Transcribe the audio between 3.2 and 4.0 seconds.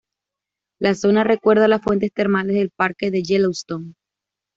Yellowstone.